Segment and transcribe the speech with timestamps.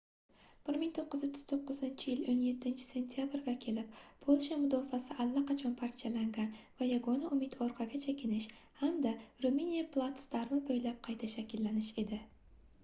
[0.71, 2.21] 1939-yil
[2.61, 8.47] 17-sentabrga kelib polsha mudofaasi allaqachon parchalangan va yagona umid orqaga chekinish
[8.83, 9.11] hamda
[9.45, 12.19] ruminiya platsdarmi boʻylab qayta shakllanish edi